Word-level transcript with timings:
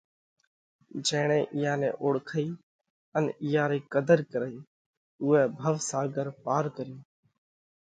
جيڻئہ 1.07 1.39
اِيئا 1.55 1.73
نئہ 1.81 1.89
اوۯکئِي 2.01 2.47
ان 3.17 3.25
اِيئا 3.43 3.63
رئِي 3.69 3.79
قڌر 3.93 4.19
ڪرئي 4.31 4.57
اُوئہ 5.21 5.41
ڀوَ 5.59 5.75
ساڳر 5.89 6.27
پار 6.43 6.65
ڪريو 6.75 6.99